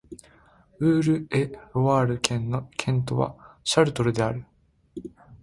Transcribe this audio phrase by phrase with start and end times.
[0.79, 4.45] ウール＝エ＝ロワール県の県都はシャルトルである